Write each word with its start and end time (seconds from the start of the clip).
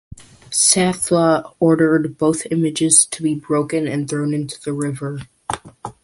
Satha 0.49 1.53
ordered 1.59 2.17
both 2.17 2.47
images 2.49 3.05
to 3.05 3.21
be 3.21 3.35
broken 3.35 3.87
and 3.87 4.09
thrown 4.09 4.33
into 4.33 4.59
the 4.59 4.73
river. 4.73 5.19